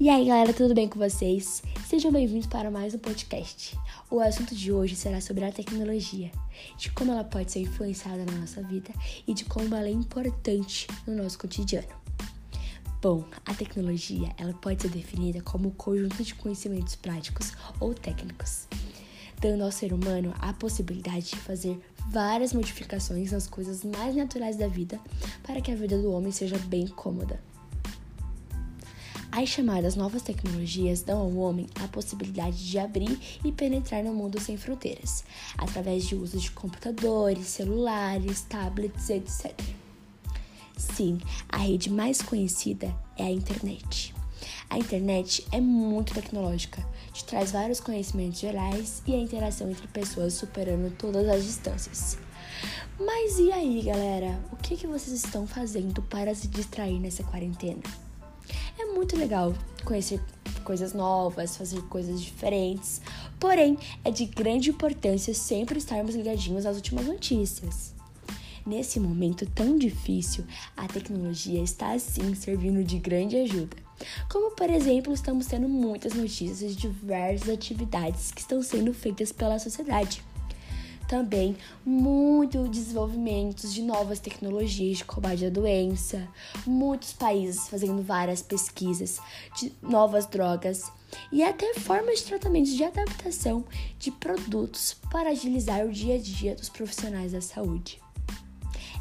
[0.00, 1.60] E aí, galera, tudo bem com vocês?
[1.88, 3.76] Sejam bem-vindos para mais um podcast.
[4.08, 6.30] O assunto de hoje será sobre a tecnologia,
[6.76, 8.92] de como ela pode ser influenciada na nossa vida
[9.26, 11.88] e de como ela é importante no nosso cotidiano.
[13.02, 18.68] Bom, a tecnologia ela pode ser definida como um conjunto de conhecimentos práticos ou técnicos,
[19.40, 21.76] dando ao ser humano a possibilidade de fazer
[22.08, 25.00] várias modificações nas coisas mais naturais da vida
[25.42, 27.40] para que a vida do homem seja bem cômoda.
[29.40, 34.40] As chamadas novas tecnologias dão ao homem a possibilidade de abrir e penetrar no mundo
[34.40, 35.22] sem fronteiras,
[35.56, 39.54] através de uso de computadores, celulares, tablets, etc.
[40.76, 44.12] Sim, a rede mais conhecida é a internet.
[44.68, 50.34] A internet é muito tecnológica, te traz vários conhecimentos gerais e a interação entre pessoas
[50.34, 52.18] superando todas as distâncias.
[52.98, 54.36] Mas e aí, galera?
[54.50, 58.07] O que, que vocês estão fazendo para se distrair nessa quarentena?
[58.78, 59.54] É muito legal
[59.84, 60.20] conhecer
[60.64, 63.00] coisas novas, fazer coisas diferentes,
[63.40, 67.94] porém é de grande importância sempre estarmos ligadinhos às últimas notícias.
[68.66, 70.44] Nesse momento tão difícil,
[70.76, 73.76] a tecnologia está assim servindo de grande ajuda.
[74.30, 79.58] Como, por exemplo, estamos tendo muitas notícias de diversas atividades que estão sendo feitas pela
[79.58, 80.22] sociedade.
[81.08, 81.56] Também
[81.86, 86.28] muito desenvolvimentos de novas tecnologias de combate à doença,
[86.66, 89.18] muitos países fazendo várias pesquisas
[89.58, 90.92] de novas drogas
[91.32, 93.64] e até formas de tratamento de adaptação
[93.98, 97.98] de produtos para agilizar o dia a dia dos profissionais da saúde.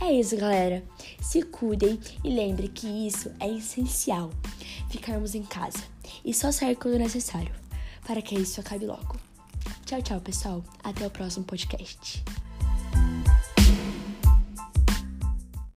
[0.00, 0.82] É isso, galera.
[1.20, 4.30] Se cuidem e lembre que isso é essencial.
[4.90, 5.84] Ficarmos em casa
[6.24, 7.54] e só sair quando necessário,
[8.04, 9.31] para que isso acabe logo.
[9.92, 10.64] Tchau, tchau, pessoal.
[10.82, 12.24] Até o próximo podcast.